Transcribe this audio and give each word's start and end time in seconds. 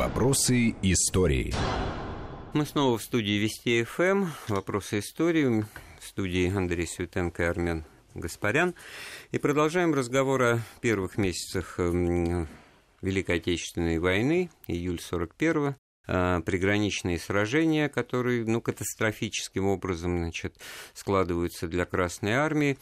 Вопросы 0.00 0.76
истории. 0.80 1.52
Мы 2.54 2.64
снова 2.64 2.96
в 2.96 3.02
студии 3.02 3.32
Вести 3.32 3.84
ФМ. 3.84 4.28
Вопросы 4.48 5.00
истории. 5.00 5.66
В 6.00 6.06
студии 6.06 6.50
Андрей 6.50 6.86
Светенко 6.86 7.42
и 7.42 7.44
Армен 7.44 7.84
Гаспарян. 8.14 8.74
И 9.30 9.36
продолжаем 9.36 9.92
разговор 9.92 10.42
о 10.42 10.60
первых 10.80 11.18
месяцах 11.18 11.78
эм, 11.78 12.48
Великой 13.02 13.36
Отечественной 13.36 13.98
войны, 13.98 14.48
июль 14.68 15.00
41-го. 15.00 15.76
А, 16.12 16.40
приграничные 16.40 17.18
сражения, 17.18 17.88
которые 17.88 18.44
ну, 18.44 18.60
катастрофическим 18.60 19.66
образом 19.66 20.18
значит, 20.18 20.56
складываются 20.94 21.68
для 21.68 21.84
Красной 21.84 22.32
Армии. 22.32 22.78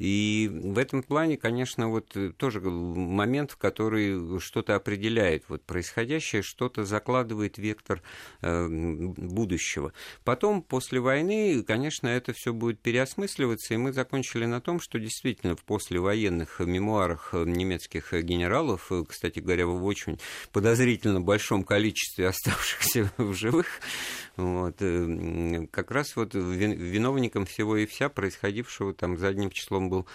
И 0.00 0.50
в 0.50 0.78
этом 0.78 1.02
плане, 1.02 1.36
конечно, 1.36 1.90
вот 1.90 2.16
э, 2.16 2.32
тоже 2.34 2.62
момент, 2.62 3.50
в 3.50 3.58
который 3.58 4.40
что-то 4.40 4.74
определяет. 4.74 5.44
Вот 5.48 5.62
происходящее 5.62 6.40
что-то 6.40 6.86
закладывает 6.86 7.58
вектор 7.58 8.02
э, 8.40 8.66
будущего. 8.66 9.92
Потом, 10.24 10.62
после 10.62 11.00
войны, 11.00 11.62
конечно, 11.62 12.08
это 12.08 12.32
все 12.32 12.54
будет 12.54 12.80
переосмысливаться, 12.80 13.74
и 13.74 13.76
мы 13.76 13.92
закончили 13.92 14.46
на 14.46 14.62
том, 14.62 14.80
что 14.80 14.98
действительно 14.98 15.54
в 15.54 15.64
послевоенных 15.64 16.60
мемуарах 16.60 17.34
немецких 17.34 18.14
генералов, 18.14 18.90
э, 18.90 19.04
кстати 19.06 19.40
говоря, 19.40 19.66
в 19.66 19.84
очень 19.84 20.18
подозрительно 20.50 21.20
большом 21.20 21.62
количестве 21.62 22.26
оставшихся 22.28 23.12
в 23.18 23.34
живых, 23.34 23.66
вот, 24.36 24.76
э, 24.80 25.66
как 25.70 25.90
раз 25.90 26.16
вот 26.16 26.34
виновником 26.34 27.44
всего 27.44 27.76
и 27.76 27.84
вся 27.84 28.08
происходившего 28.08 28.94
там 28.94 29.18
задним 29.18 29.50
числом 29.50 29.89
был 29.90 30.06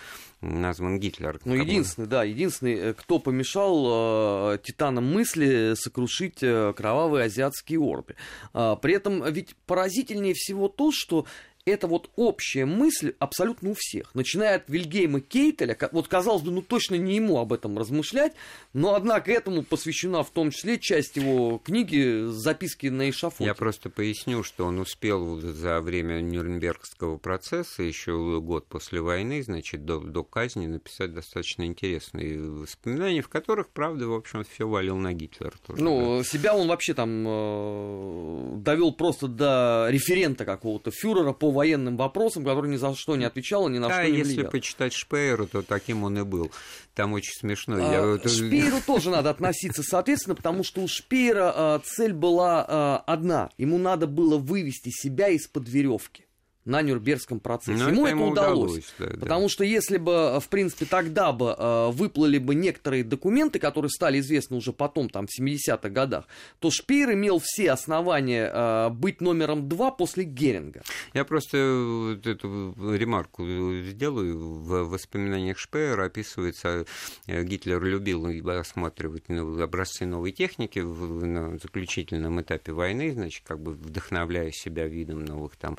назван 0.42 1.00
Гитлер. 1.00 1.40
Ну, 1.46 1.56
единственный, 1.56 2.08
да, 2.08 2.24
единственный, 2.24 2.76
э, 2.76 2.94
кто 2.94 3.20
помешал 3.20 4.54
э, 4.54 4.60
титанам 4.64 5.12
мысли 5.12 5.74
сокрушить 5.76 6.42
э, 6.42 6.74
кровавые 6.76 7.26
азиатские 7.26 7.80
орды. 7.80 8.16
Э, 8.54 8.76
при 8.82 8.96
этом 8.96 9.24
ведь 9.32 9.56
поразительнее 9.66 10.34
всего 10.34 10.68
то, 10.68 10.92
что 10.94 11.26
это 11.66 11.88
вот 11.88 12.12
общая 12.16 12.66
мысль 12.66 13.14
абсолютно 13.18 13.72
у 13.72 13.74
всех. 13.74 14.14
Начиная 14.14 14.58
от 14.58 14.70
Вильгейма 14.70 15.20
Кейтеля, 15.20 15.76
вот 15.92 16.08
казалось 16.08 16.44
бы, 16.44 16.52
ну 16.52 16.62
точно 16.62 16.96
не 16.96 17.16
ему 17.16 17.40
об 17.40 17.52
этом 17.54 17.78
размышлять, 17.78 18.34
но 18.74 18.94
однако 18.94 19.32
этому 19.32 19.64
посвящена 19.64 20.24
в 20.24 20.30
том 20.30 20.52
числе 20.52 20.78
часть 20.78 21.16
его 21.16 21.58
книги 21.58 22.28
«Записки 22.30 22.88
на 22.88 23.10
эшафоте». 23.10 23.46
Я 23.46 23.56
просто 23.56 23.90
поясню, 23.90 24.44
что 24.44 24.66
он 24.66 24.80
успел 24.80 25.40
за 25.40 25.82
время 25.82 26.22
Нюрнбергского 26.22 27.18
процесса, 27.18 27.82
еще 27.82 28.40
год 28.42 28.68
после 28.68 29.02
войны, 29.02 29.42
значит, 29.42 29.86
до, 29.86 30.00
до 30.00 30.24
казни 30.24 30.68
написать 30.68 31.14
достаточно 31.14 31.66
интересные 31.66 32.40
воспоминания, 32.40 33.24
в 33.24 33.30
которых, 33.30 33.70
правда, 33.70 34.08
в 34.08 34.14
общем, 34.14 34.44
все 34.44 34.68
валил 34.68 34.98
на 34.98 35.14
Гитлера. 35.14 35.54
Тоже, 35.66 35.82
ну, 35.82 36.18
да. 36.20 36.24
себя 36.24 36.56
он 36.56 36.68
вообще 36.68 36.94
там 36.94 37.26
э, 37.28 38.52
довел 38.58 38.94
просто 38.94 39.28
до 39.28 39.88
референта 39.90 40.46
какого-то 40.46 40.92
фюрера 40.92 41.34
по 41.34 41.55
военным 41.56 41.98
вопросам, 41.98 42.44
который 42.44 42.70
ни 42.70 42.76
за 42.76 42.96
что 42.96 43.16
не 43.16 43.26
отвечал 43.26 43.68
и 43.68 43.72
ни 43.72 43.80
на 43.80 43.88
да, 43.88 44.02
что 44.02 44.12
не 44.12 44.18
если 44.18 44.36
влиял. 44.36 44.52
почитать 44.52 44.94
Шпеера, 44.94 45.46
то 45.46 45.62
таким 45.62 46.04
он 46.04 46.20
и 46.20 46.24
был. 46.24 46.52
Там 46.94 47.14
очень 47.14 47.34
смешно. 47.34 47.78
А, 47.80 48.20
Я... 48.24 48.30
Шпееру 48.30 48.78
тоже 48.86 49.10
надо 49.10 49.30
относиться 49.32 49.82
соответственно, 49.84 50.36
потому 50.36 50.64
что 50.64 50.82
у 50.82 50.88
Шпеера 50.88 51.52
а, 51.56 51.80
цель 51.84 52.14
была 52.14 52.66
а, 52.68 53.04
одна. 53.08 53.50
Ему 53.58 53.78
надо 53.78 54.08
было 54.08 54.38
вывести 54.38 54.90
себя 54.90 55.30
из-под 55.30 55.68
веревки 55.68 56.25
на 56.66 56.82
Нюрнбергском 56.82 57.40
процессе. 57.40 57.84
Но 57.84 57.90
ему 57.90 58.08
это, 58.08 58.18
удалось. 58.18 58.72
удалось 58.72 58.94
да, 58.98 59.20
потому 59.20 59.44
да. 59.44 59.50
что 59.50 59.64
если 59.64 59.98
бы, 59.98 60.40
в 60.40 60.50
принципе, 60.50 60.86
тогда 60.86 61.32
бы 61.32 61.56
э, 61.58 61.92
выплыли 61.92 62.40
бы 62.40 62.56
некоторые 62.56 63.04
документы, 63.04 63.60
которые 63.60 63.90
стали 63.90 64.20
известны 64.20 64.58
уже 64.58 64.74
потом, 64.74 65.10
там, 65.10 65.28
в 65.28 65.40
70-х 65.40 65.90
годах, 65.90 66.26
то 66.60 66.72
Шпеер 66.72 67.14
имел 67.14 67.40
все 67.44 67.72
основания 67.72 68.52
э, 68.52 68.90
быть 68.90 69.22
номером 69.22 69.70
два 69.70 69.92
после 69.92 70.24
Геринга. 70.24 70.82
Я 71.14 71.24
просто 71.24 71.58
вот 71.58 72.26
эту 72.26 72.74
ремарку 72.96 73.46
сделаю. 73.84 74.36
В 74.36 74.90
воспоминаниях 74.90 75.60
Шпеера 75.60 76.06
описывается, 76.06 76.86
э, 77.28 77.44
Гитлер 77.44 77.84
любил 77.84 78.26
осматривать 78.50 79.30
образцы 79.30 80.06
новой 80.06 80.32
техники 80.32 80.80
на 80.80 81.58
заключительном 81.60 82.42
этапе 82.42 82.72
войны, 82.72 83.14
значит, 83.14 83.44
как 83.46 83.60
бы 83.60 83.74
вдохновляя 83.74 84.52
себя 84.52 84.88
видом 84.88 85.24
новых 85.24 85.56
там 85.58 85.78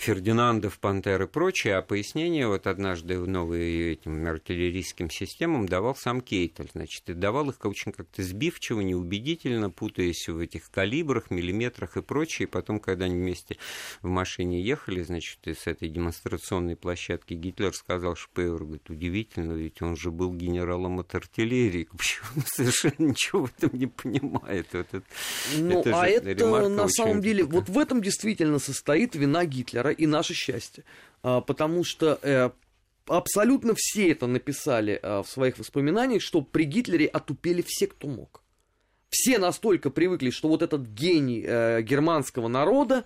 Фердинандов, 0.00 0.78
Пантер 0.78 1.24
и 1.24 1.26
прочее, 1.26 1.76
а 1.76 1.82
пояснение 1.82 2.48
вот 2.48 2.66
однажды 2.66 3.20
в 3.20 3.28
новые 3.28 3.92
этим 3.92 4.26
артиллерийским 4.26 5.10
системам 5.10 5.66
давал 5.66 5.94
сам 5.94 6.22
Кейтель, 6.22 6.70
значит, 6.72 7.10
и 7.10 7.12
давал 7.12 7.50
их 7.50 7.62
очень 7.62 7.92
как-то 7.92 8.22
сбивчиво, 8.22 8.80
неубедительно, 8.80 9.68
путаясь 9.68 10.26
в 10.26 10.38
этих 10.38 10.70
калибрах, 10.70 11.30
миллиметрах 11.30 11.98
и 11.98 12.02
прочее, 12.02 12.48
и 12.48 12.50
потом, 12.50 12.80
когда 12.80 13.04
они 13.04 13.16
вместе 13.16 13.58
в 14.00 14.08
машине 14.08 14.62
ехали, 14.62 15.02
значит, 15.02 15.38
с 15.44 15.66
этой 15.66 15.90
демонстрационной 15.90 16.76
площадки 16.76 17.34
Гитлер 17.34 17.74
сказал 17.74 18.16
Шпеер, 18.16 18.56
говорит, 18.56 18.88
удивительно, 18.88 19.52
ведь 19.52 19.82
он 19.82 19.96
же 19.96 20.10
был 20.10 20.32
генералом 20.32 21.00
от 21.00 21.14
артиллерии, 21.14 21.86
почему 21.96 22.26
он 22.36 22.42
совершенно 22.46 23.10
ничего 23.10 23.44
в 23.44 23.52
этом 23.54 23.78
не 23.78 23.86
понимает. 23.86 24.66
Вот 24.72 24.86
это, 24.92 25.02
ну, 25.58 25.80
это 25.80 26.00
а 26.00 26.06
это 26.06 26.68
на 26.70 26.88
самом 26.88 27.20
деле, 27.20 27.44
вот 27.44 27.68
в 27.68 27.78
этом 27.78 28.00
действительно 28.00 28.58
состоит 28.58 29.14
вина 29.14 29.44
Гитлера 29.44 29.89
и 29.90 30.06
наше 30.06 30.34
счастье. 30.34 30.84
А, 31.22 31.40
потому 31.40 31.84
что 31.84 32.18
э, 32.22 32.50
абсолютно 33.06 33.74
все 33.76 34.10
это 34.10 34.26
написали 34.26 34.98
э, 35.02 35.22
в 35.22 35.26
своих 35.26 35.58
воспоминаниях, 35.58 36.22
что 36.22 36.42
при 36.42 36.64
Гитлере 36.64 37.06
отупели 37.06 37.62
все, 37.66 37.86
кто 37.86 38.08
мог. 38.08 38.42
Все 39.10 39.38
настолько 39.38 39.90
привыкли, 39.90 40.30
что 40.30 40.48
вот 40.48 40.62
этот 40.62 40.82
гений 40.82 41.44
э, 41.44 41.82
германского 41.82 42.48
народа, 42.48 43.04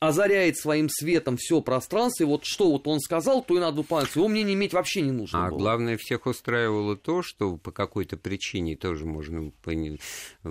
озаряет 0.00 0.56
своим 0.56 0.88
светом 0.88 1.36
все 1.36 1.60
пространство, 1.60 2.24
и 2.24 2.26
вот 2.26 2.44
что 2.44 2.70
вот 2.70 2.86
он 2.86 3.00
сказал, 3.00 3.42
то 3.42 3.56
и 3.56 3.60
надо 3.60 3.78
выполнять. 3.78 4.14
Его 4.14 4.28
мнение 4.28 4.54
иметь 4.54 4.72
вообще 4.72 5.00
не 5.00 5.12
нужно 5.12 5.46
А 5.46 5.50
было. 5.50 5.58
главное, 5.58 5.96
всех 5.96 6.26
устраивало 6.26 6.96
то, 6.96 7.22
что 7.22 7.56
по 7.56 7.70
какой-то 7.70 8.16
причине 8.16 8.76
тоже 8.76 9.06
можно 9.06 9.50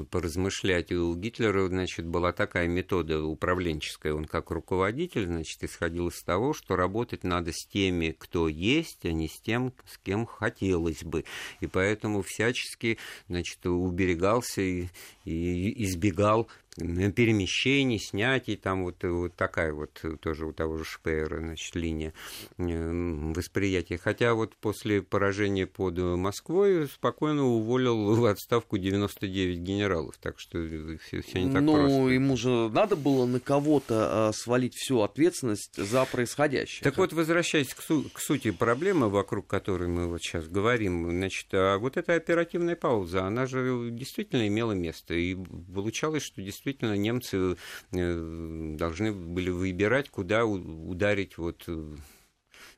поразмышлять. 0.10 0.92
У 0.92 1.16
Гитлера, 1.16 1.68
значит, 1.68 2.06
была 2.06 2.32
такая 2.34 2.68
метода 2.68 3.24
управленческая. 3.24 4.14
Он 4.14 4.26
как 4.26 4.52
руководитель, 4.52 5.26
значит, 5.26 5.64
исходил 5.64 6.08
из 6.08 6.22
того, 6.24 6.54
что 6.54 6.76
работать 6.76 7.24
надо 7.24 7.52
с 7.52 7.66
теми, 7.66 8.16
кто 8.18 8.48
есть, 8.48 9.06
а 9.06 9.12
не 9.12 9.28
с 9.28 9.40
тем, 9.40 9.74
с 9.86 9.98
кем 9.98 10.26
хотелось 10.26 11.04
бы. 11.04 11.26
И 11.60 11.68
поэтому 11.68 12.22
всячески, 12.22 12.98
значит, 13.28 13.66
уберегался 13.66 14.62
и, 14.62 14.88
и 15.26 15.84
избегал 15.84 16.48
перемещений, 16.76 18.00
снятий, 18.00 18.56
там 18.56 18.84
вот, 18.84 19.04
вот 19.04 19.36
такая 19.36 19.74
вот 19.74 20.04
тоже 20.22 20.46
у 20.46 20.54
того 20.54 20.78
же 20.78 20.86
Шпеера, 20.86 21.40
значит, 21.40 21.76
линия 21.76 22.14
восприятия. 22.58 23.98
Хотя 23.98 24.34
вот 24.34 24.56
после 24.56 25.02
поражения 25.02 25.68
под 25.68 25.98
Москвой 25.98 26.88
спокойно 26.88 27.46
уволил 27.46 28.16
в 28.16 28.26
отставку 28.26 28.78
99 28.78 29.60
генералов, 29.60 30.16
так 30.20 30.40
что 30.40 30.58
все, 31.06 31.22
все 31.22 31.44
не 31.44 31.52
так 31.52 31.62
ну, 31.62 31.74
просто. 31.74 31.98
Ну, 31.98 32.08
ему 32.10 32.38
же 32.38 32.70
надо 32.70 32.96
было 32.96 33.26
на 33.26 33.40
кого-то 33.40 34.30
а, 34.30 34.32
свалить 34.34 34.76
всю 34.76 35.02
ответственность 35.02 35.76
за 35.76 36.06
происходящее. 36.06 36.84
Так 36.84 36.98
вот, 36.98 37.14
возвращаясь 37.14 37.74
к, 37.74 37.82
су- 37.82 38.10
к 38.12 38.20
сути 38.20 38.52
проблемы, 38.52 39.10
вокруг 39.10 39.48
которой 39.48 39.88
мы 39.88 40.08
вот 40.08 40.22
сейчас 40.22 40.48
говорим, 40.48 41.10
значит, 41.10 41.48
а 41.54 41.78
вот 41.78 41.98
эта 41.98 42.16
оперативная 42.16 42.76
пауза, 42.76 43.26
она 43.26 43.46
же 43.46 43.90
действительно 43.92 44.48
имела 44.48 44.72
место, 44.72 45.14
и 45.14 45.36
получалось, 45.36 46.24
что 46.24 46.42
действительно 46.42 46.63
действительно 46.64 46.96
немцы 46.96 47.58
э, 47.92 48.76
должны 48.78 49.12
были 49.12 49.50
выбирать, 49.50 50.10
куда 50.10 50.46
ударить 50.46 51.38
вот 51.38 51.64
э, 51.68 51.96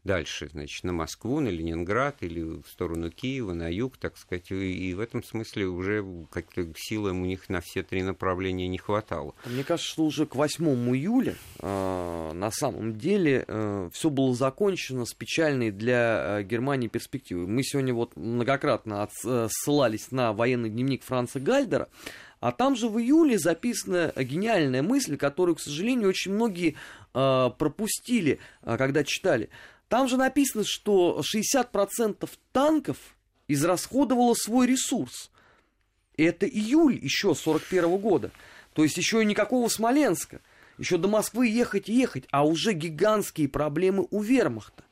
дальше, 0.04 0.50
значит, 0.52 0.84
на 0.84 0.94
Москву, 0.94 1.40
на 1.40 1.50
Ленинград 1.50 2.18
или 2.22 2.42
в 2.42 2.66
сторону 2.68 3.10
Киева, 3.10 3.54
на 3.54 3.72
юг, 3.72 3.98
так 3.98 4.18
сказать. 4.18 4.52
И 4.52 4.94
в 4.94 5.00
этом 5.00 5.24
смысле 5.24 5.68
уже 5.68 6.06
как-то 6.32 6.66
силы 6.78 7.12
у 7.12 7.26
них 7.26 7.50
на 7.50 7.62
все 7.62 7.84
три 7.84 8.04
направления 8.04 8.68
не 8.68 8.78
хватало. 8.78 9.34
Мне 9.46 9.64
кажется, 9.64 9.92
что 9.92 10.06
уже 10.06 10.26
к 10.26 10.36
8 10.36 10.66
июля 10.96 11.36
э, 11.60 12.32
на 12.34 12.52
самом 12.52 12.98
деле 12.98 13.46
э, 13.48 13.90
все 13.92 14.10
было 14.10 14.34
закончено 14.34 15.06
с 15.06 15.14
печальной 15.14 15.72
для 15.72 16.40
э, 16.40 16.44
Германии 16.44 16.88
перспективой. 16.88 17.48
Мы 17.48 17.64
сегодня 17.64 17.94
вот 17.94 18.16
многократно 18.16 19.10
э, 19.26 19.48
ссылались 19.50 20.12
на 20.12 20.34
военный 20.34 20.70
дневник 20.70 21.04
Франца 21.04 21.40
Гальдера, 21.40 21.90
а 22.40 22.52
там 22.52 22.76
же 22.76 22.88
в 22.88 23.00
июле 23.00 23.38
записана 23.38 24.14
гениальная 24.16 24.82
мысль, 24.82 25.18
которую, 25.18 25.56
к 25.56 25.62
сожалению, 25.62 26.10
очень 26.10 26.34
многие 26.34 26.76
э, 27.14 27.50
пропустили, 27.58 28.40
э, 28.62 28.78
когда 28.78 29.04
читали. 29.04 29.50
Там 29.90 30.08
же 30.08 30.18
написано, 30.18 30.64
что 30.66 31.22
60% 31.22 32.30
танков 32.52 32.98
израсходовало 33.48 34.34
свой 34.34 34.68
ресурс. 34.68 35.32
И 36.18 36.24
это 36.24 36.48
июль 36.48 36.98
еще 37.02 37.36
41 37.36 37.98
года. 37.98 38.32
То 38.74 38.84
есть 38.84 38.98
еще 38.98 39.22
и 39.22 39.26
никакого 39.26 39.68
Смоленска. 39.68 40.42
Еще 40.78 40.98
до 40.98 41.08
Москвы 41.08 41.48
ехать 41.48 41.90
и 41.90 41.94
ехать, 41.94 42.26
а 42.32 42.46
уже 42.46 42.74
гигантские 42.74 43.48
проблемы 43.48 44.08
у 44.12 44.22
вермахта. 44.22 44.85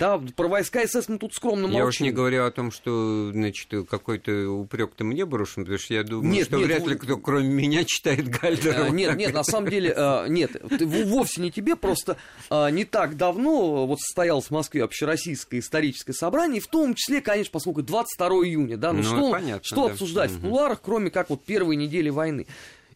Да, 0.00 0.20
про 0.34 0.48
войска 0.48 0.84
СС 0.86 1.08
мы 1.08 1.16
тут 1.18 1.32
скромно 1.32 1.68
молчим. 1.68 1.78
Я 1.78 1.86
уж 1.86 2.00
не 2.00 2.10
говорю 2.10 2.44
о 2.44 2.50
том, 2.50 2.72
что, 2.72 3.30
значит, 3.32 3.68
какой-то 3.88 4.50
упрек-то 4.50 5.04
мне 5.04 5.24
брошен, 5.24 5.62
потому 5.62 5.78
что 5.78 5.94
я 5.94 6.02
думаю, 6.02 6.28
Нет, 6.32 6.48
что 6.48 6.56
нет, 6.56 6.66
вряд 6.66 6.82
вы- 6.82 6.90
ли 6.90 6.96
кто, 6.98 7.16
кроме 7.18 7.46
меня, 7.48 7.84
читает 7.84 8.28
Гальдера. 8.28 8.86
Э, 8.86 8.90
Нет, 8.90 9.16
нет, 9.16 9.32
на 9.32 9.44
самом 9.44 9.70
деле, 9.70 9.94
э, 9.96 10.26
нет, 10.28 10.50
ты- 10.76 10.84
в- 10.84 11.06
вовсе 11.08 11.40
не 11.40 11.52
тебе, 11.52 11.76
просто 11.76 12.16
э, 12.50 12.70
не 12.72 12.84
так 12.84 13.16
давно 13.16 13.86
вот 13.86 14.00
состоялось 14.00 14.46
в 14.46 14.50
Москве 14.50 14.82
общероссийское 14.82 15.60
историческое 15.60 16.12
собрание, 16.14 16.60
в 16.60 16.66
том 16.66 16.94
числе, 16.94 17.20
конечно, 17.20 17.52
поскольку 17.52 17.82
22 17.82 18.44
июня, 18.44 18.76
да, 18.76 18.92
ну, 18.92 18.98
Ну, 18.98 19.04
что, 19.04 19.30
понятно, 19.30 19.62
что 19.64 19.86
да. 19.86 19.92
обсуждать 19.92 20.30
в 20.32 20.38
Мгм. 20.40 20.48
кулуарах, 20.48 20.80
кроме 20.82 21.10
как 21.10 21.30
вот 21.30 21.44
первой 21.44 21.76
недели 21.76 22.10
войны. 22.10 22.46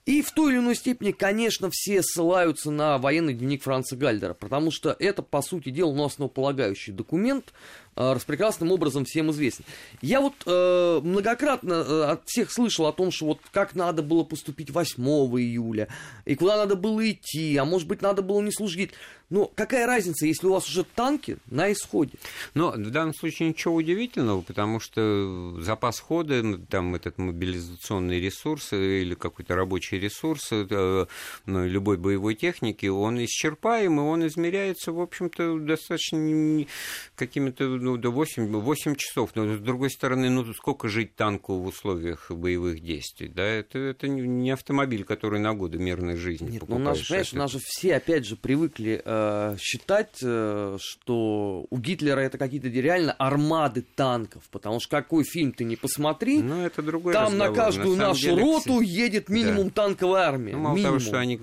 И 0.06 0.22
в 0.22 0.32
той 0.32 0.52
или 0.52 0.58
иной 0.58 0.74
степени, 0.74 1.12
конечно, 1.12 1.68
все 1.70 2.02
ссылаются 2.02 2.70
на 2.70 2.98
военный 2.98 3.34
дневник 3.34 3.62
Франца 3.62 3.96
Гальдера, 3.96 4.34
потому 4.34 4.70
что 4.70 4.96
это, 4.98 5.22
по 5.22 5.42
сути 5.42 5.70
дела, 5.70 5.92
ну, 5.94 6.04
основополагающий 6.04 6.92
документ, 6.92 7.52
распрекрасным 7.96 8.72
образом 8.72 9.04
всем 9.04 9.30
известен. 9.30 9.64
Я 10.00 10.20
вот 10.20 10.34
э, 10.46 11.00
многократно 11.02 11.72
э, 11.72 12.04
от 12.12 12.22
всех 12.26 12.52
слышал 12.52 12.86
о 12.86 12.92
том, 12.92 13.10
что 13.10 13.26
вот 13.26 13.40
как 13.52 13.74
надо 13.74 14.02
было 14.02 14.24
поступить 14.24 14.70
8 14.70 15.02
июля, 15.02 15.88
и 16.24 16.34
куда 16.34 16.56
надо 16.56 16.76
было 16.76 17.10
идти, 17.10 17.56
а 17.56 17.64
может 17.64 17.88
быть, 17.88 18.02
надо 18.02 18.22
было 18.22 18.40
не 18.40 18.52
служить. 18.52 18.92
Но 19.30 19.46
какая 19.46 19.86
разница, 19.86 20.26
если 20.26 20.48
у 20.48 20.52
вас 20.52 20.68
уже 20.68 20.82
танки 20.82 21.38
на 21.46 21.70
исходе? 21.72 22.14
Но 22.54 22.72
в 22.72 22.90
данном 22.90 23.14
случае 23.14 23.50
ничего 23.50 23.76
удивительного, 23.76 24.40
потому 24.40 24.80
что 24.80 25.56
запас 25.60 26.00
хода, 26.00 26.58
там 26.68 26.96
этот 26.96 27.16
мобилизационный 27.18 28.20
ресурс 28.20 28.72
э, 28.72 29.02
или 29.02 29.14
какой-то 29.14 29.54
рабочий 29.54 30.00
ресурс 30.00 30.48
э, 30.50 31.06
ну, 31.46 31.66
любой 31.66 31.96
боевой 31.96 32.34
техники, 32.34 32.86
он 32.86 33.24
исчерпаем, 33.24 34.00
и 34.00 34.02
он 34.02 34.26
измеряется, 34.26 34.90
в 34.90 35.00
общем-то, 35.00 35.60
достаточно 35.60 36.66
какими-то 37.14 37.64
ну, 37.80 37.96
до 37.96 38.10
8, 38.10 38.46
8 38.46 38.94
часов. 38.96 39.30
Но, 39.34 39.56
с 39.56 39.60
другой 39.60 39.90
стороны, 39.90 40.30
ну, 40.30 40.44
сколько 40.54 40.88
жить 40.88 41.16
танку 41.16 41.54
в 41.58 41.66
условиях 41.66 42.30
боевых 42.30 42.80
действий? 42.80 43.28
Да, 43.28 43.42
это, 43.42 43.78
это 43.78 44.08
не 44.08 44.50
автомобиль, 44.50 45.04
который 45.04 45.40
на 45.40 45.54
годы 45.54 45.78
мирной 45.78 46.16
жизни 46.16 46.50
Нет, 46.52 46.64
ну 46.68 46.76
у 46.76 46.78
нас, 46.78 46.98
покупаешь. 46.98 47.08
понимаешь, 47.08 47.28
Это- 47.28 47.36
у 47.36 47.38
нас 47.40 47.50
же 47.52 47.58
все, 47.64 47.94
опять 47.96 48.26
же, 48.26 48.36
привыкли 48.36 49.02
э, 49.04 49.56
считать, 49.58 50.18
э, 50.22 50.76
что 50.80 51.66
у 51.70 51.78
Гитлера 51.78 52.20
это 52.20 52.38
какие-то 52.38 52.68
реально 52.68 53.12
армады 53.12 53.82
танков, 53.94 54.44
потому 54.50 54.80
что 54.80 54.90
какой 54.90 55.24
фильм 55.24 55.52
ты 55.52 55.64
не 55.64 55.76
посмотри, 55.76 56.40
Ну, 56.40 56.64
это 56.64 56.82
другой 56.82 57.12
там 57.12 57.36
на 57.38 57.46
разговор. 57.46 57.56
каждую 57.56 57.96
самом 57.96 58.08
нашу 58.10 58.20
деле, 58.22 58.42
роту 58.42 58.80
едет 58.80 59.28
минимум 59.28 59.70
танковая 59.70 60.22
армия. 60.28 60.52
Ну, 60.52 60.58
мало 60.58 60.74
минимум. 60.76 60.98
того, 60.98 61.08
что 61.08 61.18
они, 61.18 61.40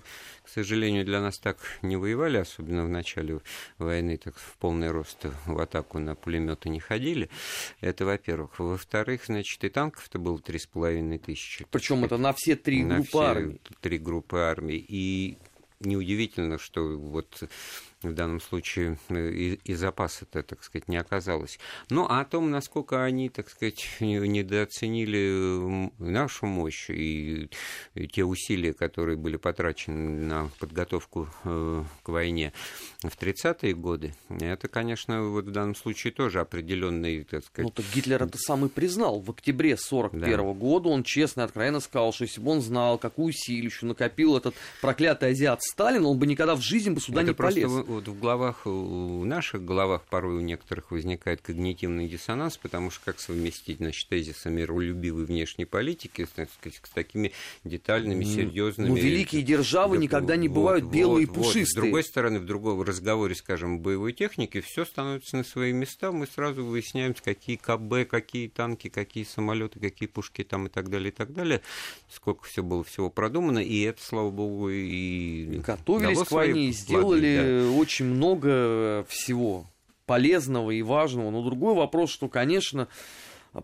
к 0.47 0.49
сожалению, 0.49 1.03
для 1.03 1.19
нас 1.19 1.37
так 1.39 1.57
не 1.81 1.97
воевали, 1.97 2.37
особенно 2.37 2.85
в 2.85 2.89
начале 2.89 3.41
войны, 3.79 4.15
так 4.15 4.37
в 4.37 4.55
полный 4.59 4.89
рост 4.89 5.25
в 5.45 5.59
атаку 5.59 5.99
на 5.99 6.15
пулеметы 6.15 6.69
не 6.69 6.79
ходили. 6.79 7.29
Это, 7.81 8.05
во-первых. 8.05 8.57
Во-вторых, 8.57 9.25
значит, 9.25 9.61
и 9.65 9.69
танков-то 9.69 10.19
было 10.19 10.39
три 10.39 10.57
с 10.57 10.65
половиной 10.65 11.17
тысячи. 11.17 11.65
Причем 11.69 12.05
это 12.05 12.17
на 12.17 12.31
все 12.31 12.55
три 12.55 12.85
на 12.85 12.95
группы 12.95 13.09
все 13.09 13.21
армий. 13.23 13.61
Три 13.81 13.97
группы 13.97 14.37
армий. 14.37 14.85
И 14.87 15.37
неудивительно, 15.79 16.57
что 16.57 16.97
вот 16.97 17.43
в 18.03 18.13
данном 18.13 18.39
случае 18.39 18.99
э, 19.09 19.29
и, 19.31 19.53
и 19.63 19.73
запаса-то, 19.73 20.43
так 20.43 20.63
сказать, 20.63 20.87
не 20.87 20.97
оказалось. 20.97 21.57
Ну, 21.89 22.05
а 22.07 22.21
о 22.21 22.25
том, 22.25 22.51
насколько 22.51 23.03
они, 23.03 23.29
так 23.29 23.49
сказать, 23.49 23.87
не- 23.99 24.19
недооценили 24.27 25.91
нашу 25.97 26.45
мощь 26.45 26.89
и, 26.89 27.49
те 28.13 28.23
усилия, 28.23 28.73
которые 28.73 29.17
были 29.17 29.37
потрачены 29.37 30.09
на 30.25 30.49
подготовку 30.59 31.27
э, 31.43 31.83
к 32.03 32.09
войне 32.09 32.53
в 33.01 33.17
30-е 33.17 33.73
годы, 33.73 34.13
это, 34.29 34.67
конечно, 34.67 35.23
вот 35.23 35.45
в 35.45 35.51
данном 35.51 35.75
случае 35.75 36.13
тоже 36.13 36.39
определенный, 36.39 37.23
так 37.23 37.41
Ну, 37.41 37.47
сказать, 37.47 37.73
так 37.73 37.85
Гитлер 37.93 38.23
это 38.23 38.37
сам 38.37 38.65
и 38.65 38.69
признал. 38.69 39.19
В 39.19 39.31
октябре 39.31 39.75
41 39.75 40.53
года 40.53 40.89
он 40.89 41.03
честно 41.03 41.41
и 41.41 41.43
откровенно 41.45 41.79
сказал, 41.79 42.13
что 42.13 42.25
если 42.25 42.41
бы 42.41 42.51
он 42.51 42.61
знал, 42.61 42.97
какую 42.99 43.33
силищу 43.33 43.85
накопил 43.87 44.37
этот 44.37 44.55
проклятый 44.81 45.29
азиат 45.31 45.61
Сталин, 45.67 46.05
он 46.05 46.17
бы 46.17 46.27
никогда 46.27 46.55
в 46.55 46.61
жизни 46.61 46.91
бы 46.91 47.01
сюда 47.01 47.21
это 47.21 47.31
не 47.31 47.35
просто 47.35 47.61
полез. 47.61 47.85
вот 47.87 48.07
в 48.07 48.19
головах, 48.19 48.65
в 48.65 49.25
наших 49.25 49.63
головах 49.63 50.03
порой 50.09 50.37
у 50.37 50.41
некоторых 50.41 50.91
возникает 50.91 51.41
когнитивный 51.41 52.07
диссонанс, 52.07 52.57
потому 52.57 52.91
что 52.91 53.05
как 53.05 53.19
совместить, 53.19 53.77
значит, 53.77 54.07
тезисы 54.09 54.49
миролюбивой 54.49 55.25
внешней 55.25 55.65
политики 55.65 56.27
так 56.35 56.49
сказать, 56.51 56.79
с 56.83 56.89
такими 56.89 57.31
детальными, 57.63 58.23
серьезными... 58.23 58.89
Ну, 58.89 58.95
великие 58.95 59.41
державы 59.41 59.97
Да, 59.97 60.03
никогда 60.03 60.35
не 60.35 60.47
вот, 60.47 60.55
бывают 60.55 60.85
вот, 60.85 60.93
белые 60.93 61.23
и 61.23 61.25
вот. 61.25 61.37
С 61.37 61.47
пушистые. 61.47 61.83
другой 61.83 62.03
стороны, 62.03 62.39
в 62.39 62.45
другом 62.45 62.81
разговоре, 62.81 63.35
скажем, 63.35 63.79
боевой 63.79 64.13
техники, 64.13 64.61
все 64.61 64.85
становится 64.85 65.37
на 65.37 65.43
свои 65.43 65.73
места, 65.73 66.11
мы 66.11 66.27
сразу 66.27 66.63
выясняем, 66.65 67.13
какие 67.13 67.57
КБ, 67.57 68.09
какие 68.09 68.47
танки, 68.47 68.89
какие 68.89 69.23
самолеты, 69.23 69.79
какие 69.79 70.07
пушки 70.07 70.43
там 70.43 70.67
и 70.67 70.69
так 70.69 70.89
далее, 70.89 71.09
и 71.09 71.13
так 71.13 71.33
далее, 71.33 71.61
сколько 72.09 72.45
все 72.45 72.63
было 72.63 72.83
всего 72.83 73.09
продумано, 73.09 73.59
и 73.59 73.81
это, 73.81 74.03
слава 74.03 74.29
богу, 74.29 74.69
и 74.69 75.56
Готовились 75.61 76.19
к 76.19 76.31
войне 76.31 76.69
и 76.69 76.71
сделали 76.71 77.63
да. 77.63 77.71
очень 77.71 78.05
много 78.05 79.05
всего 79.09 79.65
полезного 80.05 80.71
и 80.71 80.81
важного. 80.81 81.29
Но 81.31 81.43
другой 81.43 81.75
вопрос, 81.75 82.09
что, 82.11 82.29
конечно, 82.29 82.87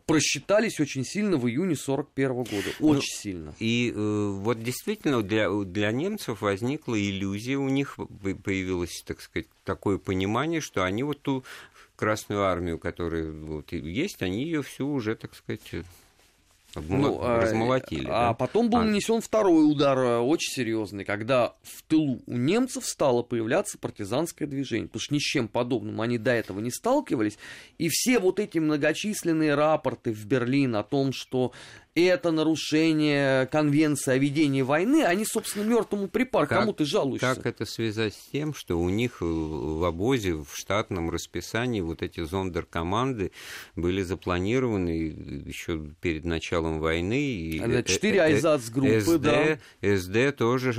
просчитались 0.06 0.80
очень 0.80 1.04
сильно 1.04 1.38
в 1.38 1.48
июне 1.48 1.76
41 1.76 2.34
года. 2.34 2.70
Ну, 2.80 2.88
Очень 2.90 3.18
сильно. 3.18 3.56
И 3.60 3.92
э, 3.96 4.30
вот 4.30 4.62
действительно 4.62 5.22
для, 5.24 5.50
для 5.50 5.92
немцев 5.92 6.42
возникла 6.42 7.00
иллюзия, 7.00 7.58
у 7.58 7.70
них 7.70 7.96
по- 7.96 8.06
появилось, 8.06 9.04
так 9.06 9.22
сказать, 9.22 9.48
такое 9.64 9.98
понимание, 9.98 10.62
что 10.62 10.84
они 10.84 11.04
вот 11.04 11.22
ту 11.22 11.44
Красную 11.96 12.44
Армию, 12.44 12.80
которая 12.80 13.32
вот 13.32 13.72
есть, 13.72 14.22
они 14.22 14.44
ее 14.44 14.64
всю 14.64 14.88
уже, 14.92 15.16
так 15.16 15.36
сказать, 15.36 15.86
Ну, 16.76 17.20
а, 17.22 17.42
размолотили. 17.42 18.08
А 18.08 18.30
да. 18.30 18.34
потом 18.34 18.70
был 18.70 18.80
А. 18.80 18.84
нанесен 18.84 19.22
второй 19.22 19.70
удар, 19.70 19.98
э, 19.98 20.18
очень 20.20 20.54
серьезный, 20.54 21.06
когда 21.06 21.54
в 21.62 21.84
тылу 21.84 22.22
у 22.26 22.38
немцев 22.38 22.86
стало 22.86 23.22
появляться 23.22 23.78
партизанское 23.78 24.48
движение. 24.48 24.88
Потому 24.88 25.02
что 25.02 25.14
ни 25.14 25.20
с 25.20 25.24
чем 25.24 25.48
подобным 25.48 26.02
они 26.02 26.18
до 26.18 26.32
этого 26.32 26.60
не 26.60 26.72
сталкивались. 26.72 27.38
И 27.78 27.90
все 27.90 28.20
вот 28.20 28.40
эти 28.40 28.58
многочисленные 28.58 29.56
рапорты 29.56 30.12
в 30.12 30.26
Берлин 30.26 30.76
о 30.76 30.84
том, 30.84 31.14
что 31.14 31.52
это 31.96 32.32
нарушение 32.32 33.46
конвенции 33.48 34.14
о 34.14 34.18
ведении 34.18 34.62
войны, 34.62 35.04
они, 35.04 35.26
собственно, 35.26 35.64
мертвому 35.64 36.08
припар. 36.08 36.48
Как- 36.48 36.60
Кому 36.60 36.74
ты 36.74 36.86
жалуешься? 36.86 37.36
Как 37.36 37.46
это 37.46 37.66
связать 37.66 38.14
с 38.16 38.32
тем, 38.32 38.54
что 38.54 38.80
у 38.80 38.90
них 38.90 39.18
в 39.22 39.86
обозе, 39.86 40.34
в 40.34 40.48
штатном 40.56 41.10
расписании 41.10 41.82
вот 41.82 42.02
эти 42.02 42.24
зондеркоманды 42.24 43.32
были 43.76 44.02
запланированы 44.02 45.44
еще 45.46 45.80
перед 46.02 46.26
началом 46.26 46.80
войны? 46.80 47.22
И 47.22 47.60
А, 47.60 47.68
да, 47.68 47.80
э, 47.80 47.84
четыре 47.84 48.18
э, 48.18 48.22
айзац-группы, 48.24 49.02
СД, 49.02 49.22
да. 49.22 49.98
СД 49.98 50.36
тоже 50.36 50.74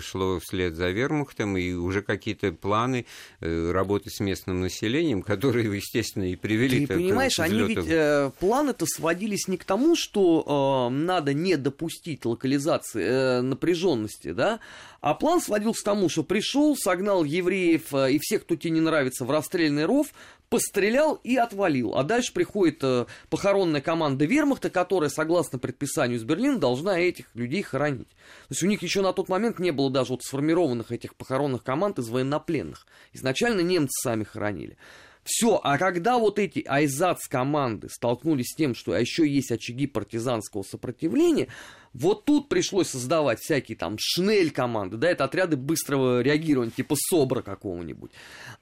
шло 0.00 0.38
вслед 0.40 0.74
за 0.74 0.90
вермахтом, 0.90 1.56
и 1.56 1.72
уже 1.72 2.02
какие-то 2.02 2.52
планы 2.52 3.06
э, 3.40 3.70
работы 3.72 4.10
с 4.10 4.20
местным 4.20 4.60
населением, 4.60 5.22
которые, 5.22 5.64
естественно, 5.76 6.30
и 6.30 6.36
привели 6.36 6.86
Ты 6.86 6.94
понимаешь, 6.94 7.38
они 7.38 7.62
ведь 7.62 7.78
э, 7.88 8.30
планы-то 8.38 8.86
сводились 8.86 9.48
не 9.48 9.56
к 9.56 9.64
тому, 9.64 9.96
что 9.96 10.44
э, 10.52 10.88
надо 10.90 11.34
не 11.34 11.56
допустить 11.56 12.24
локализации 12.24 13.04
э, 13.04 13.40
напряженности, 13.40 14.32
да, 14.32 14.60
а 15.00 15.14
план 15.14 15.40
сводился 15.40 15.82
к 15.82 15.84
тому, 15.84 16.08
что 16.08 16.22
пришел, 16.22 16.76
согнал 16.76 17.24
евреев 17.24 17.92
э, 17.94 18.12
и 18.12 18.18
всех, 18.20 18.42
кто 18.42 18.56
тебе 18.56 18.70
не 18.70 18.80
нравится, 18.80 19.24
в 19.24 19.30
расстрельный 19.30 19.84
ров, 19.84 20.08
пострелял 20.52 21.14
и 21.24 21.36
отвалил. 21.36 21.96
А 21.96 22.04
дальше 22.04 22.32
приходит 22.34 22.80
э, 22.82 23.06
похоронная 23.30 23.80
команда 23.80 24.26
вермахта, 24.26 24.68
которая, 24.68 25.08
согласно 25.08 25.58
предписанию 25.58 26.18
из 26.18 26.24
Берлина, 26.24 26.58
должна 26.58 26.98
этих 27.00 27.34
людей 27.34 27.62
хоронить. 27.62 28.08
То 28.08 28.50
есть 28.50 28.62
у 28.62 28.66
них 28.66 28.82
еще 28.82 29.00
на 29.00 29.14
тот 29.14 29.30
момент 29.30 29.58
не 29.58 29.70
было 29.70 29.90
даже 29.90 30.12
вот 30.12 30.22
сформированных 30.22 30.92
этих 30.92 31.14
похоронных 31.14 31.64
команд 31.64 31.98
из 31.98 32.10
военнопленных. 32.10 32.86
Изначально 33.14 33.62
немцы 33.62 33.92
сами 34.02 34.24
хоронили. 34.24 34.76
Все, 35.24 35.60
а 35.62 35.78
когда 35.78 36.18
вот 36.18 36.38
эти 36.40 36.64
айзац-команды 36.66 37.88
столкнулись 37.88 38.48
с 38.48 38.56
тем, 38.56 38.74
что 38.74 38.96
еще 38.96 39.28
есть 39.28 39.52
очаги 39.52 39.86
партизанского 39.86 40.64
сопротивления, 40.64 41.46
вот 41.94 42.24
тут 42.24 42.48
пришлось 42.48 42.88
создавать 42.88 43.38
всякие 43.38 43.76
там 43.76 43.96
шнель-команды, 44.00 44.96
да, 44.96 45.10
это 45.10 45.24
отряды 45.24 45.56
быстрого 45.56 46.22
реагирования, 46.22 46.72
типа 46.72 46.96
СОБРа 46.98 47.42
какого-нибудь, 47.42 48.10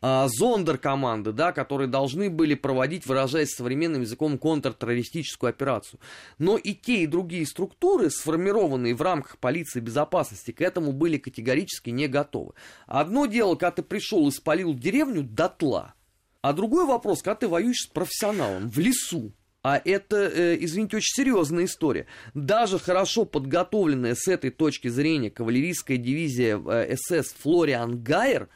а, 0.03 0.29
зондер-команды, 0.29 1.33
да, 1.33 1.53
которые 1.53 1.89
должны 1.89 2.29
были 2.29 2.55
проводить, 2.55 3.07
выражаясь 3.07 3.55
современным 3.55 4.03
языком, 4.03 4.37
контртеррористическую 4.37 5.49
операцию. 5.49 6.01
Но 6.39 6.59
и 6.59 6.75
те, 6.75 7.05
и 7.05 7.07
другие 7.07 7.47
структуры, 7.47 8.11
сформированные 8.11 8.95
в 8.95 9.01
рамках 9.01 9.39
полиции 9.39 9.81
безопасности, 9.81 10.51
к 10.51 10.61
этому 10.61 10.93
были 10.93 11.17
категорически 11.17 11.91
не 11.91 12.09
готовы. 12.09 12.53
Одно 12.87 13.27
дело, 13.27 13.55
когда 13.55 13.71
ты 13.71 13.83
пришел 13.83 14.29
и 14.29 14.33
спалил 14.33 14.75
деревню 14.75 15.23
дотла, 15.23 15.95
а 16.43 16.53
другой 16.53 16.87
вопрос, 16.87 17.23
когда 17.23 17.37
ты 17.37 17.49
воюешь 17.49 17.85
с 17.85 17.87
профессионалом 17.87 18.71
в 18.71 18.79
лесу. 18.79 19.33
А 19.63 19.81
это, 19.85 20.17
э, 20.17 20.57
извините, 20.59 20.97
очень 20.97 21.23
серьезная 21.23 21.67
история. 21.67 22.07
Даже 22.33 22.79
хорошо 22.79 23.27
подготовленная 23.27 24.15
с 24.15 24.27
этой 24.27 24.51
точки 24.51 24.89
зрения 24.89 25.31
кавалерийская 25.31 25.99
дивизия 25.99 26.59
э, 26.59 26.97
СС 26.97 27.35
Флориан 27.41 28.03
Гайер 28.03 28.49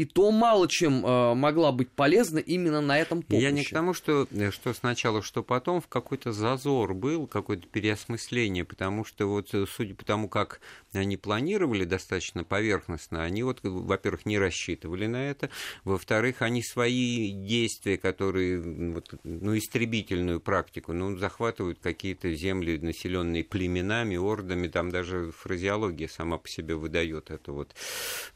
и 0.00 0.06
то 0.06 0.30
мало 0.30 0.66
чем 0.66 1.04
э, 1.04 1.34
могла 1.34 1.72
быть 1.72 1.90
полезна 1.90 2.38
именно 2.38 2.80
на 2.80 2.98
этом 2.98 3.20
поприще. 3.20 3.42
Я 3.42 3.50
не 3.50 3.64
к 3.64 3.68
тому, 3.68 3.92
что, 3.92 4.26
э, 4.30 4.50
что 4.50 4.72
сначала, 4.72 5.20
что 5.20 5.42
потом, 5.42 5.82
в 5.82 5.88
какой-то 5.88 6.32
зазор 6.32 6.94
был, 6.94 7.26
какое-то 7.26 7.66
переосмысление, 7.66 8.64
потому 8.64 9.04
что 9.04 9.26
вот, 9.26 9.52
э, 9.52 9.66
судя 9.70 9.94
по 9.94 10.06
тому, 10.06 10.30
как 10.30 10.62
они 10.94 11.18
планировали 11.18 11.84
достаточно 11.84 12.44
поверхностно, 12.44 13.22
они 13.24 13.42
вот, 13.42 13.58
во-первых, 13.62 14.24
не 14.24 14.38
рассчитывали 14.38 15.06
на 15.06 15.30
это, 15.30 15.50
во-вторых, 15.84 16.40
они 16.40 16.62
свои 16.62 17.32
действия, 17.32 17.98
которые, 17.98 18.58
вот, 18.92 19.12
ну, 19.22 19.54
истребительную 19.58 20.40
практику, 20.40 20.94
ну, 20.94 21.18
захватывают 21.18 21.78
какие-то 21.78 22.32
земли, 22.32 22.78
населенные 22.78 23.44
племенами, 23.44 24.16
ордами, 24.16 24.68
там 24.68 24.90
даже 24.90 25.30
фразеология 25.32 26.08
сама 26.08 26.38
по 26.38 26.48
себе 26.48 26.74
выдает 26.74 27.30
это 27.30 27.52
вот 27.52 27.74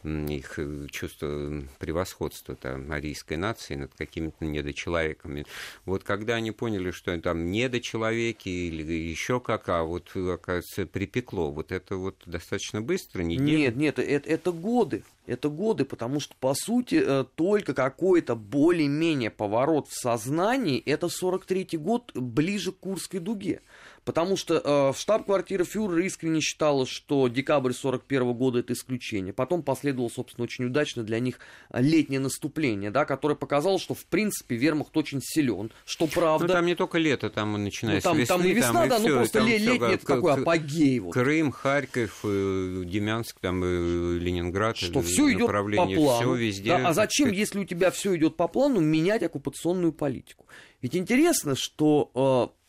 их 0.04 0.59
чувство 0.90 1.53
превосходства 1.78 2.54
там, 2.54 2.90
арийской 2.92 3.37
нации 3.37 3.75
над 3.75 3.94
какими-то 3.94 4.44
недочеловеками. 4.44 5.46
Вот 5.84 6.04
когда 6.04 6.34
они 6.34 6.50
поняли, 6.50 6.90
что 6.90 7.18
там 7.20 7.50
недочеловеки 7.50 8.49
или 8.49 8.92
еще 8.92 9.40
как, 9.40 9.68
а 9.68 9.84
вот, 9.84 10.11
оказывается, 10.16 10.87
припекло, 10.87 11.50
вот 11.50 11.73
это 11.73 11.96
вот 11.96 12.16
достаточно 12.26 12.80
быстро, 12.80 13.23
неделю? 13.23 13.58
Нет, 13.58 13.76
нет, 13.76 13.99
это, 13.99 14.30
это 14.30 14.52
годы. 14.52 15.04
Это 15.26 15.49
годы, 15.49 15.87
потому 15.87 16.20
что, 16.20 16.34
по 16.38 16.54
сути, 16.54 17.02
э, 17.02 17.25
только 17.34 17.73
какой-то 17.73 18.37
более-менее 18.37 19.30
поворот 19.30 19.88
в 19.88 19.99
сознании, 19.99 20.78
это 20.78 21.06
43-й 21.06 21.78
год 21.78 22.12
ближе 22.14 22.73
к 22.73 22.78
Курской 22.78 23.20
дуге. 23.20 23.62
Потому 24.04 24.37
что 24.37 24.61
э, 24.62 24.99
штаб-квартира 24.99 25.64
фюрера 25.64 26.04
искренне 26.04 26.40
считала, 26.40 26.87
что 26.87 27.28
декабрь 27.28 27.73
41 27.73 28.34
года 28.34 28.58
это 28.58 28.75
исключение. 28.75 29.32
Потом 29.32 29.62
последовало, 29.62 30.11
собственно, 30.11 30.44
очень 30.44 30.66
удачно 30.66 31.02
для 31.02 31.20
них 31.20 31.38
летнее 31.73 32.20
наступление, 32.20 32.90
да, 32.90 33.06
которое 33.06 33.34
показало, 33.34 33.78
что, 33.78 33.94
в 33.94 34.04
принципе, 34.04 34.56
вермахт 34.56 34.94
очень 34.96 35.20
силен, 35.23 35.73
что 35.87 36.06
правда... 36.06 36.46
Ну, 36.46 36.52
там 36.52 36.66
не 36.66 36.75
только 36.75 36.99
лето, 36.99 37.30
там 37.30 37.62
начиная 37.62 37.96
ну, 37.96 38.00
там, 38.02 38.16
с 38.16 38.18
весны. 38.18 38.37
Там 38.37 38.46
и 38.46 38.52
весна, 38.52 38.73
там 38.73 38.88
да, 38.88 38.96
и 38.96 39.00
ну 39.00 39.06
всё, 39.06 39.16
просто 39.16 39.38
там 39.38 39.49
летний 39.49 39.76
всё, 39.78 39.87
это 39.87 40.06
такой 40.06 40.32
апогей. 40.34 40.99
Вот. 40.99 41.14
Крым, 41.14 41.50
Харьков, 41.50 42.20
э, 42.25 42.82
Демянск, 42.84 43.40
там, 43.40 43.64
э, 43.64 44.18
Ленинград. 44.18 44.76
Что 44.76 45.00
все 45.00 45.32
идет 45.32 45.46
по 45.46 45.62
плану. 45.62 46.16
Все 46.16 46.34
везде. 46.34 46.70
Да, 46.70 46.88
а 46.88 46.92
зачем, 46.92 47.28
сказать... 47.28 47.38
если 47.38 47.58
у 47.61 47.64
тебя 47.64 47.90
все 47.90 48.14
идет 48.16 48.37
по 48.37 48.49
плану, 48.49 48.80
менять 48.80 49.23
оккупационную 49.23 49.92
политику? 49.92 50.46
Ведь 50.82 50.94
интересно, 50.94 51.54
что 51.56 52.50
э, 52.52 52.63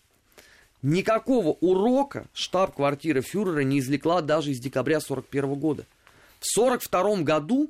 Никакого 0.81 1.49
урока 1.61 2.27
штаб-квартира 2.33 3.21
фюрера 3.21 3.61
не 3.61 3.79
извлекла 3.79 4.21
даже 4.21 4.51
из 4.51 4.59
декабря 4.59 4.97
1941 4.97 5.59
года. 5.59 5.85
В 6.39 6.57
1942 6.57 7.23
году 7.23 7.69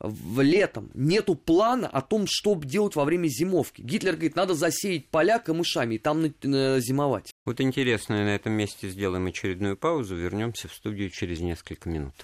в 0.00 0.40
летом 0.40 0.90
нету 0.94 1.34
плана 1.34 1.88
о 1.88 2.00
том, 2.00 2.26
что 2.28 2.54
делать 2.54 2.96
во 2.96 3.04
время 3.04 3.28
зимовки. 3.28 3.82
Гитлер 3.82 4.12
говорит, 4.12 4.36
надо 4.36 4.54
засеять 4.54 5.06
поля 5.06 5.38
камышами 5.38 5.96
и 5.96 5.98
там 5.98 6.26
зимовать. 6.42 7.32
Вот 7.44 7.60
интересно, 7.60 8.16
на 8.24 8.34
этом 8.34 8.52
месте 8.52 8.88
сделаем 8.88 9.26
очередную 9.26 9.76
паузу, 9.76 10.16
вернемся 10.16 10.68
в 10.68 10.74
студию 10.74 11.10
через 11.10 11.40
несколько 11.40 11.88
минут. 11.88 12.14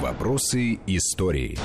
Вопросы 0.00 0.80
истории. 0.86 1.58